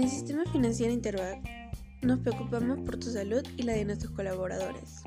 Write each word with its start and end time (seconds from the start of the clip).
el 0.00 0.10
sistema 0.10 0.44
financiero 0.50 0.92
Interbank 0.92 1.46
nos 2.02 2.20
preocupamos 2.20 2.80
por 2.80 2.96
tu 2.98 3.10
salud 3.10 3.42
y 3.56 3.62
la 3.62 3.72
de 3.72 3.84
nuestros 3.84 4.12
colaboradores. 4.12 5.02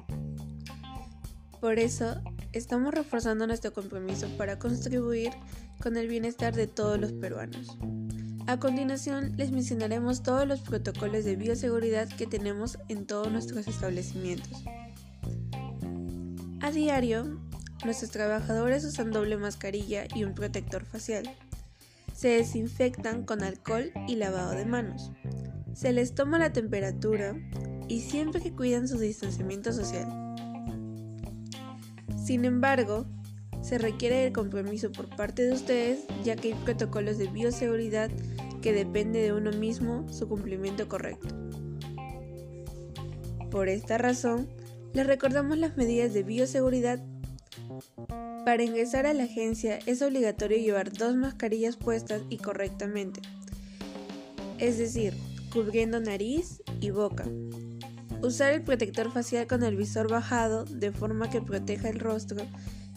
Por 1.59 1.77
eso, 1.77 2.21
estamos 2.53 2.93
reforzando 2.93 3.45
nuestro 3.47 3.73
compromiso 3.73 4.27
para 4.37 4.57
contribuir 4.59 5.31
con 5.81 5.97
el 5.97 6.07
bienestar 6.07 6.55
de 6.55 6.67
todos 6.67 6.99
los 6.99 7.11
peruanos. 7.11 7.77
A 8.47 8.57
continuación, 8.59 9.35
les 9.37 9.51
mencionaremos 9.51 10.23
todos 10.23 10.47
los 10.47 10.61
protocolos 10.61 11.25
de 11.25 11.35
bioseguridad 11.35 12.07
que 12.07 12.27
tenemos 12.27 12.77
en 12.87 13.05
todos 13.05 13.31
nuestros 13.31 13.67
establecimientos. 13.67 14.63
A 16.61 16.71
diario, 16.71 17.39
nuestros 17.85 18.11
trabajadores 18.11 18.83
usan 18.85 19.11
doble 19.11 19.37
mascarilla 19.37 20.05
y 20.15 20.23
un 20.23 20.33
protector 20.33 20.85
facial. 20.85 21.29
Se 22.19 22.27
desinfectan 22.27 23.23
con 23.23 23.43
alcohol 23.43 23.93
y 24.05 24.17
lavado 24.17 24.51
de 24.51 24.65
manos. 24.65 25.09
Se 25.73 25.93
les 25.93 26.13
toma 26.13 26.37
la 26.37 26.51
temperatura 26.51 27.33
y 27.87 28.01
siempre 28.01 28.41
que 28.41 28.51
cuidan 28.51 28.89
su 28.89 28.99
distanciamiento 28.99 29.71
social. 29.71 30.35
Sin 32.21 32.43
embargo, 32.43 33.05
se 33.61 33.77
requiere 33.77 34.27
el 34.27 34.33
compromiso 34.33 34.91
por 34.91 35.07
parte 35.15 35.43
de 35.43 35.53
ustedes 35.53 36.07
ya 36.21 36.35
que 36.35 36.49
hay 36.49 36.59
protocolos 36.65 37.17
de 37.17 37.29
bioseguridad 37.29 38.11
que 38.61 38.73
depende 38.73 39.21
de 39.21 39.31
uno 39.31 39.51
mismo 39.53 40.05
su 40.11 40.27
cumplimiento 40.27 40.89
correcto. 40.89 41.33
Por 43.49 43.69
esta 43.69 43.97
razón, 43.97 44.49
les 44.91 45.07
recordamos 45.07 45.57
las 45.57 45.77
medidas 45.77 46.13
de 46.13 46.23
bioseguridad 46.23 46.99
para 48.45 48.63
ingresar 48.63 49.05
a 49.05 49.13
la 49.13 49.23
agencia 49.23 49.79
es 49.85 50.01
obligatorio 50.01 50.57
llevar 50.57 50.91
dos 50.91 51.15
mascarillas 51.15 51.77
puestas 51.77 52.21
y 52.29 52.37
correctamente, 52.37 53.21
es 54.57 54.77
decir, 54.77 55.13
cubriendo 55.51 55.99
nariz 55.99 56.61
y 56.79 56.91
boca. 56.91 57.25
Usar 58.21 58.53
el 58.53 58.63
protector 58.63 59.11
facial 59.11 59.47
con 59.47 59.63
el 59.63 59.75
visor 59.75 60.09
bajado 60.09 60.65
de 60.65 60.91
forma 60.91 61.29
que 61.29 61.41
proteja 61.41 61.89
el 61.89 61.99
rostro 61.99 62.45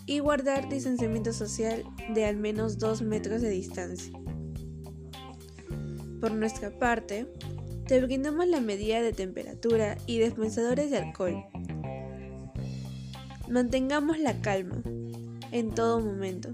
y 0.06 0.18
guardar 0.18 0.68
distanciamiento 0.68 1.32
social 1.32 1.84
de 2.12 2.24
al 2.24 2.36
menos 2.36 2.78
2 2.78 3.02
metros 3.02 3.40
de 3.40 3.50
distancia. 3.50 4.12
Por 6.20 6.32
nuestra 6.32 6.76
parte, 6.78 7.26
te 7.86 8.00
brindamos 8.00 8.46
la 8.46 8.60
medida 8.60 9.00
de 9.00 9.12
temperatura 9.12 9.96
y 10.06 10.18
dispensadores 10.18 10.90
de 10.90 10.98
alcohol. 10.98 11.44
Mantengamos 13.48 14.18
la 14.18 14.40
calma 14.40 14.82
en 15.52 15.70
todo 15.70 16.00
momento. 16.00 16.52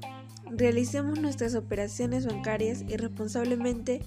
Realicemos 0.51 1.19
nuestras 1.19 1.55
operaciones 1.55 2.27
bancarias 2.27 2.85
y 2.89 2.97
responsablemente 2.97 4.03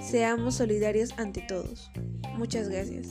seamos 0.00 0.56
solidarios 0.56 1.10
ante 1.18 1.40
todos. 1.42 1.90
Muchas 2.36 2.68
gracias. 2.68 3.08